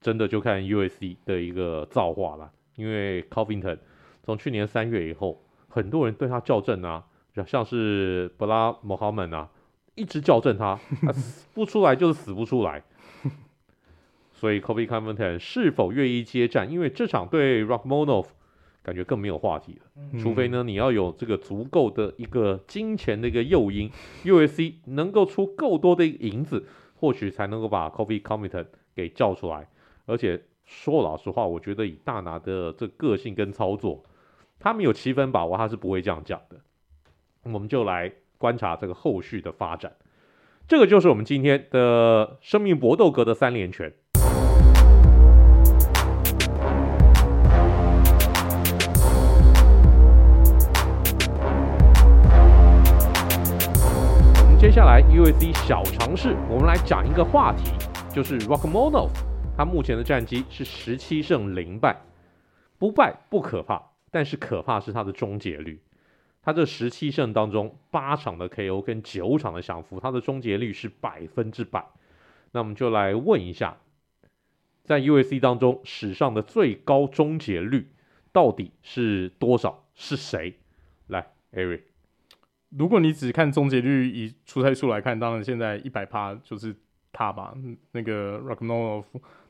[0.00, 2.50] 真的就看 USC 的一个造化了。
[2.74, 3.78] 因为 Covington
[4.26, 7.04] 从去年三月以后，很多人对他校正啊，
[7.46, 9.48] 像是布拉莫哈门啊，
[9.94, 12.82] 一直校正他，他死不出来就是死不出来。
[14.32, 16.70] 所以 Kobe Covington 是否愿意接战？
[16.70, 18.26] 因为这场对 Rakhmonov
[18.82, 23.90] 感觉更没有话题了，除非呢，你要有这个足够的一个金钱的一个诱因
[24.24, 29.68] ，USC 能够出够多的银子，或许才能够把 Kobe Covington 给叫出来。
[30.04, 34.04] 而且说老实话，我觉得以大拿的这个性跟操作，
[34.58, 36.56] 他们有七分把握，他是不会这样讲的。
[37.42, 39.92] 我们就来观察这个后续的发展。
[40.66, 43.92] 这个就是我们今天的生命搏斗格的三连拳。
[54.58, 57.70] 接下来 u s c 小尝试，我们来讲一个话题，
[58.12, 59.10] 就是 r o c k m o n o v
[59.56, 61.96] 他目前的战绩是十七胜零败，
[62.78, 63.80] 不败不可怕，
[64.16, 65.78] 但是可怕是他的终结率。
[66.40, 71.86] 他这十七胜当中，八场的 KO 跟九场的降服，他的终结率是百分之百。
[72.52, 73.76] 那我们就来问一下，
[74.84, 77.90] 在 USC 当中史上的最高终结率
[78.32, 79.84] 到底是多少？
[79.94, 80.54] 是谁？
[81.08, 81.82] 来，Eric。
[82.70, 86.74] 如果你只看终结率，以出赛数来看，当然现在一百趴就是
[87.12, 87.54] 他吧，
[87.92, 89.04] 那个 Rachmaninoff。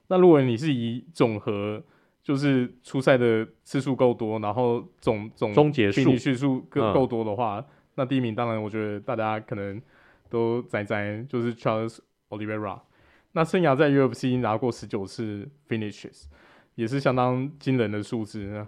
[0.09, 1.85] 那如果你是以总和，
[2.27, 9.81] 就是出赛的次数够多，然后总总终结数序数够够多的话，嗯，那第一名当然我觉得大家可能
[10.29, 12.81] 都在在就是 Charles Oliveira。
[13.31, 16.25] 那生涯在 UFC 拿过十九次 finishes，
[16.75, 18.67] 也是相当惊人的数字。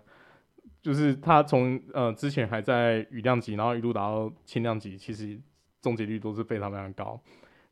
[0.80, 5.36] 就是他从呃之前还在羽量级，然后一路打到轻量级，其实
[5.82, 7.20] 终结率都是非常非常高。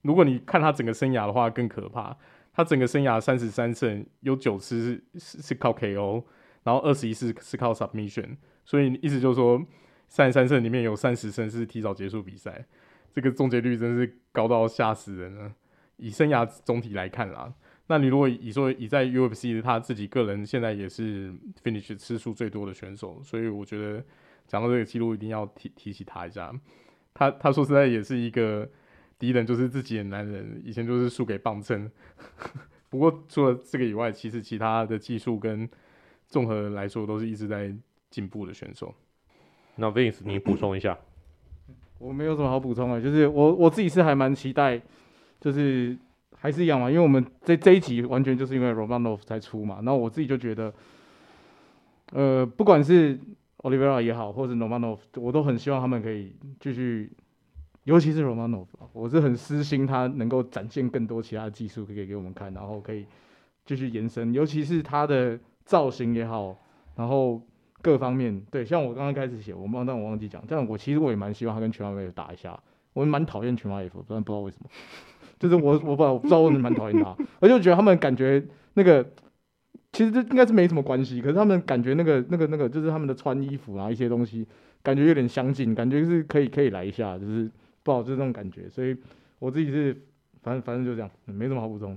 [0.02, 2.16] 如果你看他整个生涯的话，更可怕。
[2.56, 6.24] 他整个生涯三十三胜，有九次是是靠 KO，
[6.62, 8.38] 然后二十一次是靠 submission。
[8.64, 9.62] 所以意思就是说，
[10.08, 12.64] 三十三胜里面有三十胜是提早结束比赛，
[13.12, 15.52] 这个终结率真是高到吓死人了。
[15.98, 17.52] 以生涯总体来看啦。
[17.88, 24.02] 那你如果以说以在 UFC 他自己个人现在也是 finish 次数最多的选手，所以我觉得
[24.48, 26.50] 讲到这个记录一定要提提起他一下。
[27.12, 28.66] 他他说实在也是一个
[29.18, 31.90] 敌人，就是自己的男人，以前就是输给棒秤。
[32.88, 35.68] 不过除了这个以外，其实其他的技术跟
[36.26, 37.74] 综合来说都是一直在
[38.10, 38.94] 进步的选手。
[39.76, 40.96] 那 Vince 你补充一下，
[41.98, 44.80] 我没有什么好补充的，就是我我自己是还蛮期待，
[45.40, 45.96] 就是。
[46.38, 50.72] 还是一样嘛，因为我们这这一集完全就是因为 Romanov 才出嘛，然后我自己就觉得，
[52.12, 53.18] 呃，不管是
[53.62, 57.10] Oliveira 也好，或者 Romanov，我都很希望他们可以继续，
[57.86, 63.06] 尤其是 Romanov，我是很私心他能够展现更多其他的技术可以给我们看，然后可以
[63.64, 66.56] 继续延伸，尤其是他的造型也好，
[66.96, 67.40] 然后
[67.80, 72.60] 各方面，对，像我刚刚开始写，我忘但我忘记讲，这样我其实我也蛮希望他跟全马威打一下，
[72.92, 74.68] 我蛮讨厌全马威，但不知道为什么。
[75.38, 78.44] 就是我，我不，我不知道，为什么蛮讨厌他，我就觉得他们感觉
[78.74, 79.06] 那个，
[79.92, 84.44] 其实这应该是没什么关系，可是他们感觉那个、那个、那个，就是他们的穿衣服啊，一些东西，
[84.82, 87.50] 感觉有点相近，感觉是可以可以来一下，就是
[87.86, 88.96] 不好，就是这种感觉，所以
[89.38, 89.96] 我自己是，
[90.42, 91.96] 反正反正就这样，没什么好补充。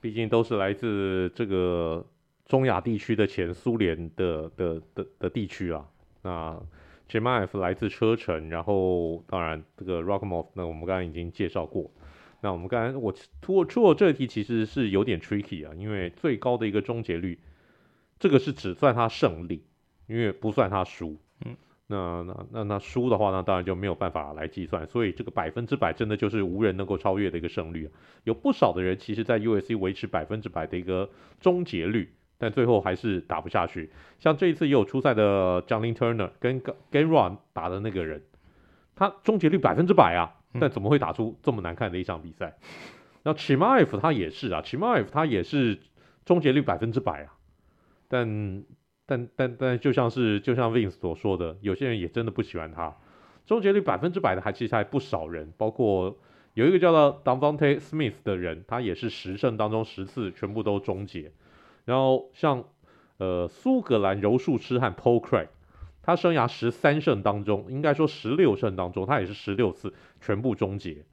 [0.00, 2.04] 毕竟都是来自这个
[2.46, 5.86] 中亚地区的前苏联的的的的地区啊。
[6.22, 6.60] 那
[7.08, 11.88] Chimaev 来自车臣，然后当然这个 Rakhmonov 那我们刚刚已经介绍过。
[12.40, 17.38] 那我们刚才我出出了这题其实是有点 tricky 啊，因为最高的一个终结率，
[18.18, 19.62] 这个是只算他胜利，
[20.08, 21.16] 因为不算他输。
[21.44, 21.56] 嗯，
[21.90, 24.86] 那那那那输的话，那当然就没有办法来计算。
[24.86, 27.90] 所以这个百分之百真的就是无人能够超越的一个胜率啊。
[28.24, 33.90] 有不少的人其实，在 USC 维持百分之百的一个终结率，但最后还是打不下去。
[34.20, 38.22] 像这一次也有出赛的 Jalin Turner 跟 Gamrot 打的那个人，
[38.94, 40.36] 他终结率百分之百啊。
[40.58, 42.56] 但怎么会打出这么难看的一场比赛？
[43.22, 45.78] 那 Chimaev 他也是啊，Chimaev 他也是
[46.24, 47.34] 终结率百分之百啊。
[48.08, 48.64] 但
[49.10, 52.94] 但但但就像是就像 Vince 所说的，有些人也真的不喜欢他。
[53.44, 56.16] 终结率百分之百的还其实还不少人，包括
[56.54, 61.32] 有一个叫做 Davante Smith 的人，他也是十胜当中十次全部都终结。
[61.84, 62.62] 然后像
[63.18, 65.48] 呃苏格兰柔术痴汉 Paul Craig。
[66.02, 71.04] 他生涯十三胜当中，应该说十六胜当中，他也是十六次全部终结。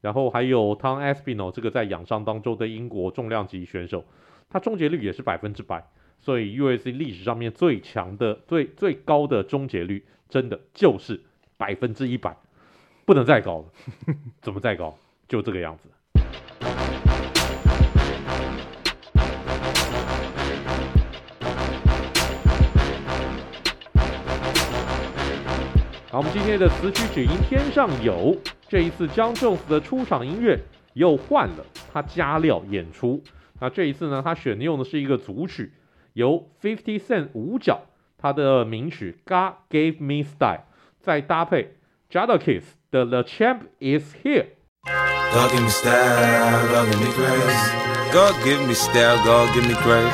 [0.00, 4.04] 然后还有 Tom aspinal 这个在养伤当中的英国重量级选手，
[4.50, 5.88] 他终结率也是百分之百。
[6.24, 11.20] 所以 UFC 历史上面最强的、最最高的终结率，真的就是
[11.58, 12.34] 百分之一百，
[13.04, 13.64] 不能再高了。
[14.40, 14.96] 怎么再高？
[15.28, 15.90] 就这个样子。
[26.10, 28.34] 好，我们今天的词曲只应天上有。
[28.66, 30.58] 这一次，Jon Jones 的出场音乐
[30.94, 33.22] 又换了，他加料演出。
[33.60, 35.70] 那这一次呢，他选用的是一个组曲，
[36.13, 37.81] 由 Fifty Cent 五角
[38.17, 40.59] 他的名曲《God Gave Me Style》，
[41.01, 41.75] 再搭配
[42.11, 47.71] Jadakiss 的《The Champ Is Here》。God give me style, God give me grace.
[48.11, 50.13] God give me style, God give me grace.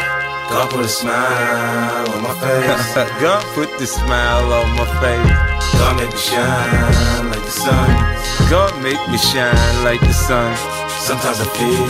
[0.49, 2.95] God put a smile on my face.
[3.19, 5.31] God put the smile on my face.
[5.79, 7.89] God make me shine like the sun.
[8.49, 10.53] God make me shine like the sun.
[11.00, 11.80] Sometimes I feel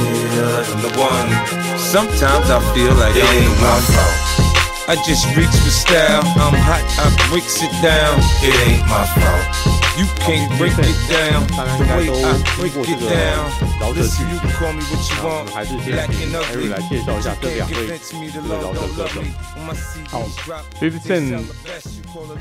[0.54, 1.78] like I'm the one.
[1.78, 3.80] Sometimes I feel like it ain't my.
[3.90, 4.88] Fault.
[4.88, 6.22] I just reach for style.
[6.38, 8.18] I'm hot, I mix it down.
[8.42, 9.69] It ain't my fault.
[10.01, 13.44] You can't break it down the way I break it down.
[13.94, 15.53] Listen, you can call me what you want.
[15.84, 16.68] Black and ugly.
[16.68, 19.28] You can't convince me to love, don't love me.
[19.57, 21.44] When my CDs drop, 50 Cent，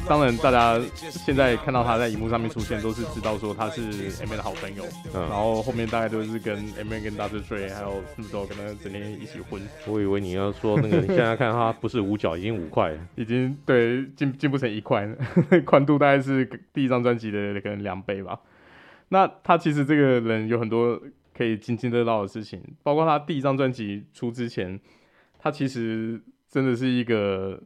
[0.07, 0.79] 当然大家
[1.25, 3.81] 现在看到他在荧幕上面出现，都是知道说他是
[4.21, 4.85] M A 的好朋友。
[5.13, 7.43] 嗯，然后后面大概都是跟 M A 跟 Dr.
[7.43, 9.61] Dre 还有 Snoop Dogg 跟他整天一起混。
[9.85, 15.05] 我以为你要说那个，你现在看他不是五角，已经五块，已经对进进不成一块，
[15.65, 18.39] 宽度大概是第一张专辑的可能两倍吧。
[19.09, 21.01] 那他其实这个人有很多
[21.33, 24.79] 可以津津乐道的事情，包括他第一张专辑出之前，
[25.37, 27.59] 他其实真的是一个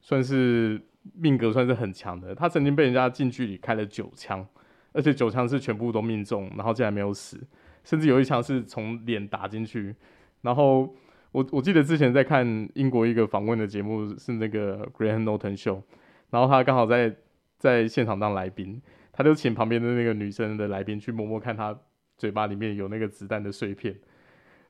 [0.00, 0.80] 算是
[1.14, 2.34] 命格算是很强的。
[2.34, 4.46] 他曾经被人家近距离开了九枪，
[4.92, 7.38] 而且九枪是全部都命中，然后竟然没有死，
[7.84, 9.94] 甚至有一枪是从脸打进去。
[10.42, 10.94] 然后
[11.32, 15.82] 我 我记得之前在看英国一个访问的节目，是那个 Graham Norton Show，
[16.30, 17.14] 然后他刚好在
[17.58, 18.80] 在现场当来宾，
[19.16, 21.76] 他就请旁边的那个女生的来宾去摸摸看他
[22.18, 23.98] 嘴巴里面有那个子弹的碎片。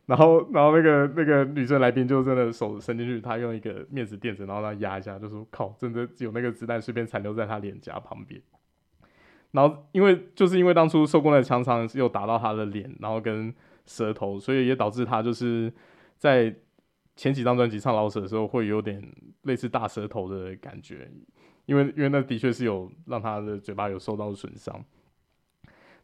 [0.07, 8.41] 然后，然后那个那个女生来宾就真的手伸进去，她用一个面纸垫子，然后她压一下，就说：“靠，真的有那个子弹碎片残留在她脸颊旁边。”
[9.51, 13.53] 然后，因为就是因为当初受过那枪伤，又打到她的脸，然后跟
[13.85, 15.73] 舌头，所以也导致她就是
[16.17, 16.55] 在
[17.17, 19.03] 前几张专辑唱老舍的时候，会有点
[19.43, 21.11] 类似大舌头的感觉，
[21.67, 24.83] 因为因为那的确是有让他的嘴巴有受到损伤。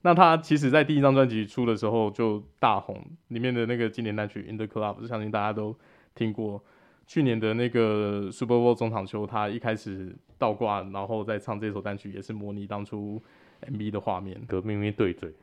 [0.03, 5.77] 那他其实，在第一张专辑出的时候就大红，里面的那个经典单曲《In the Club》，相信大家都
[6.15, 6.63] 听过。
[7.05, 13.23] 去年的那个 Super Bowl 中场球，他一开始倒挂，然后再唱这首单曲，也是模拟当初
[13.61, 14.41] MV 的画面。
[14.47, 15.35] 跟咪咪对嘴。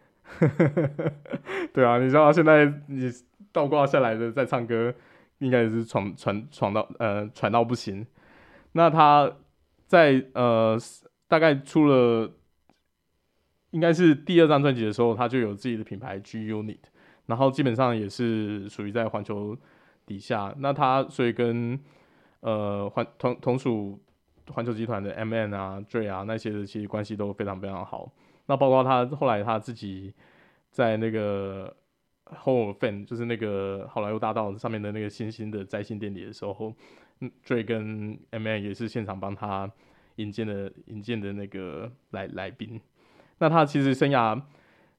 [1.72, 3.12] 对啊，你知道现在你
[3.52, 4.94] 倒挂下来的在唱歌，
[5.40, 8.06] 应该也是闯闯闯到呃喘到不行。
[8.72, 9.32] 那他
[9.90, 10.78] 在呃
[11.28, 12.32] 大概出了。
[13.72, 16.80] 应该是第二张专辑的时候，他就有自己的品牌 G Unit，
[17.28, 19.56] 然后基本上也是属于在环球
[20.08, 20.52] 底下。
[20.58, 21.80] 那他所以跟
[22.40, 24.00] 呃环同同属
[24.48, 28.12] 环球集团的 M N 啊、Dre 啊那些的其实关系都非常非常好。
[28.48, 30.12] 那包括他后来他自己
[30.72, 31.72] 在那个
[32.26, 36.74] Hall of Fame，就是那个好莱坞大道上面的那个星星的摘星典礼的时候
[37.46, 39.72] ，Dre 跟 M&M 也是现场帮他
[40.16, 42.80] 引荐的引荐的那个来来宾。
[43.40, 44.42] 那他其实生涯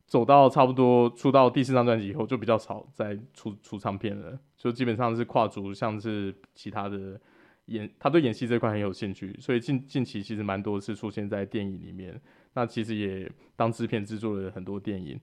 [0.06, 7.20] 走到差不多出到第四张专辑以后，就比较少再出出唱片了，就基本上是跨足像是其他的
[7.66, 12.20] 演，他对演戏这块很有兴趣，所以近近期其实蛮多次出现在电影里面。
[12.54, 15.20] 那其实也当制片制作了很多电影。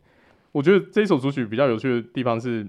[0.53, 2.65] 我觉得这一首主曲比较有趣的地方是，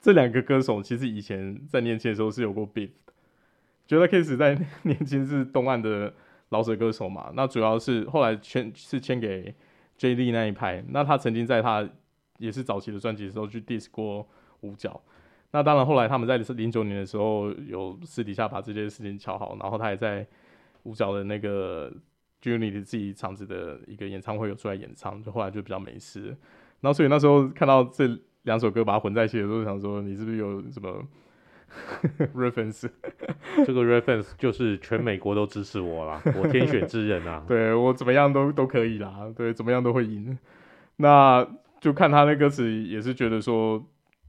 [0.00, 3.12] 这两个歌手其实以前在年轻的时候是有过 beef 的。
[3.86, 6.14] 觉得 Kiss 在年轻是东岸的。
[6.50, 9.54] 饶舌歌手嘛，那主要是后来签是签给
[9.98, 10.82] JD 那一派。
[10.88, 11.86] 那他曾经在他
[12.38, 14.26] 也是早期的专辑的时候去 diss 过
[14.60, 14.98] 五角。
[15.50, 20.26] 那当然后来他们在零九年的时候有私底下把这件事情敲好，然后他也在
[20.84, 21.92] 五角的那个
[22.40, 26.28] j u n i 的自己场子的一个演唱会有出来演唱，就后来就比较没事。
[26.80, 28.18] 然后所以那时候看到这
[28.48, 31.06] 两首歌把它混在一起的时候，想说你是不是有什么？
[32.34, 32.88] reference，
[33.66, 37.44] 这个 reference 就是全美国都支持我啦， 我天选之人啊！
[37.46, 40.38] 对，我怎么样都都可以啦，对，怎么样都会赢。
[40.96, 41.46] 那
[41.78, 43.86] 就看他那歌词，也是觉得说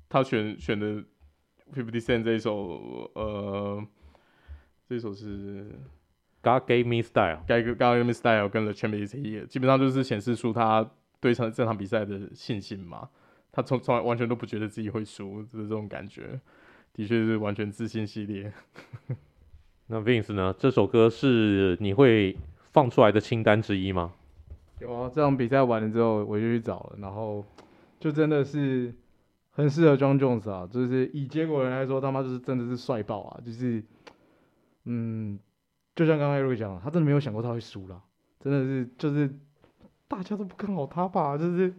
[0.09, 1.01] 他选选的
[1.73, 3.81] Fifty Cent 这一首，呃，
[4.89, 5.71] 这首是
[6.43, 10.91] God Gave Me Style，God Gave Me Style 跟 The Champ Is Here，基本上就是显示出他
[11.21, 13.07] 对场这场比赛的信心嘛。
[13.51, 16.39] 他从从来完全都不觉得自己会输，就是这种感觉。
[16.93, 18.51] 的确是完全自信系列。
[19.87, 20.53] 那 Vince 呢？
[20.57, 22.37] 这首歌是你会
[22.71, 24.13] 放出来的清单之一吗？
[24.79, 27.45] 有啊，这场比赛完了之后我就去找了，然后
[27.99, 28.93] 就真的是
[29.51, 33.41] 很适合 John Jones 啊，就是以结果人来说，他妈就是真的是帅爆啊！
[33.45, 33.83] 就是，
[34.85, 35.39] 嗯，
[35.95, 38.01] 就像刚才 Eric 讲，他真的没有想过他会输啦，
[38.39, 39.29] 真的是就是
[40.09, 41.37] 大家都不看好他吧？
[41.37, 41.73] 就是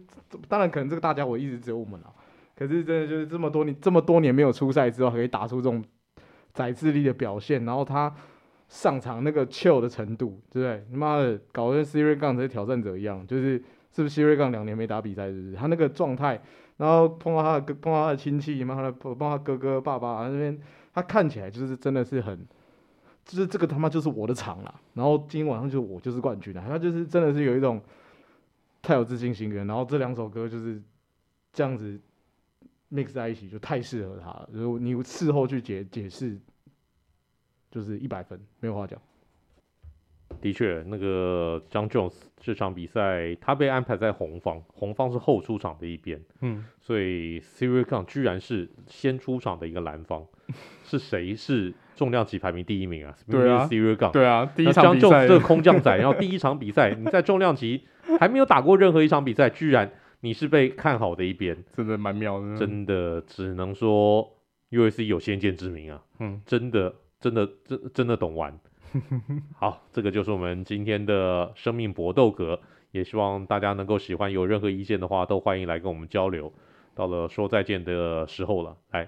[0.47, 2.09] 当然可能这个大家我一直只有我们啊。
[2.55, 5.83] 可是真的就是这么多年，这么多年没有出赛之后，可以打出这种
[6.53, 8.13] 宰制力的表现，然后他
[8.67, 10.85] 上场那个 chill 的程度，对不对？
[10.91, 13.61] 他妈的，搞得跟 Ciryl Gane 这些挑战者一样，就是
[13.91, 15.55] 是不是 Ciryl Gane 两年没打比赛，是不是？
[15.55, 16.41] 他那个状态，
[16.77, 20.57] 然后碰到他的碰到他的亲戚，妈的，碰到他哥哥爸爸那边，
[20.93, 22.37] 他看起来就是真的是很，
[23.25, 24.75] 就是这个他妈就是我的场了。
[24.93, 27.81] 然后今天晚上就我就是冠军了，他就是真的是有一种
[28.81, 29.65] 太有自信心了。
[29.65, 30.81] 然后这两首歌就是
[31.53, 31.99] 这样子。
[32.93, 36.37] mix 在一起就太适合他了，如果你事后去解解释，
[37.71, 39.01] 就是一百分，没有话讲。
[40.41, 50.27] 的确，那个 Jon Jones 这场比赛他被安排在红方，红方是后出场的一边，嗯，所以 Siri Kang 居然是先出场的一个蓝方，
[50.91, 53.15] 是谁是重量级排名第一名啊？
[53.29, 57.83] 对啊 Gane，对啊，第一场比赛这个空降仔，然后第一场比赛 你在重量级
[58.19, 59.89] 还没有打过任何一场比赛，居然
[60.19, 64.29] 你是被看好的一边，真的蛮妙的，真的只能说
[64.71, 68.59] USC 有先见之明啊，嗯，真的真的真真的懂玩。
[69.57, 72.59] 好，这个就是我们今天的生命搏斗格，
[72.91, 74.29] 也希望大家能够喜欢。
[74.29, 76.51] 有任何意见的话，都欢迎来跟我们交流。
[76.93, 79.07] 到了说再见的时候了，来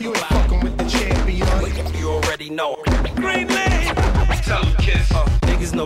[0.00, 1.98] You ain't fucking with the champion.
[1.98, 2.76] You already know.
[3.16, 3.67] Green man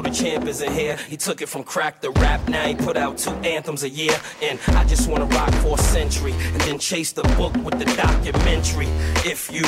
[0.01, 0.97] the champ isn't here.
[1.09, 2.49] He took it from crack to rap.
[2.49, 4.17] Now he put out two anthems a year.
[4.43, 6.33] And I just wanna rock for a century.
[6.33, 8.89] And then chase the book with the documentary.
[9.25, 9.63] If you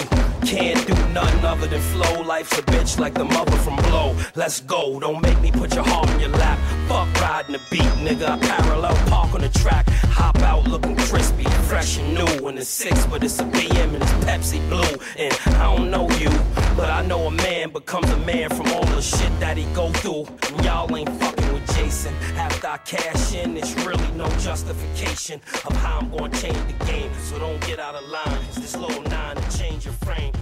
[0.46, 4.16] can't do nothing other than flow, life's a bitch like the mother from Blow.
[4.34, 5.00] Let's go.
[5.00, 6.58] Don't make me put your heart in your lap.
[6.88, 8.28] Fuck riding the beat, nigga.
[8.28, 9.88] I parallel park on the track.
[10.18, 12.48] Hop out looking crispy, fresh and new.
[12.48, 14.98] In the six, but it's a BM and it's Pepsi Blue.
[15.18, 16.30] And I don't know you,
[16.76, 19.90] but I know a man becomes a man from all the shit that he go
[19.90, 20.13] through.
[20.22, 22.14] And y'all ain't fucking with Jason.
[22.36, 27.10] After I cash in, it's really no justification of how I'm gonna change the game.
[27.24, 28.38] So don't get out of line.
[28.48, 30.32] It's this little nine to change your frame.